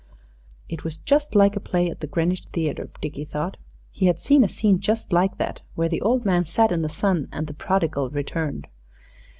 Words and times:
It 0.67 0.83
was 0.83 0.97
just 0.97 1.35
like 1.35 1.55
a 1.55 1.59
play 1.59 1.87
at 1.87 1.99
the 1.99 2.07
Greenwich 2.07 2.45
Theatre, 2.51 2.89
Dickie 3.03 3.23
thought. 3.23 3.57
He 3.91 4.07
had 4.07 4.19
seen 4.19 4.43
a 4.43 4.49
scene 4.49 4.79
just 4.79 5.13
like 5.13 5.37
that, 5.37 5.61
where 5.75 5.89
the 5.89 6.01
old 6.01 6.25
man 6.25 6.43
sat 6.43 6.71
in 6.71 6.81
the 6.81 6.89
sun 6.89 7.27
and 7.31 7.45
the 7.45 7.53
Prodigal 7.53 8.09
returned. 8.09 8.65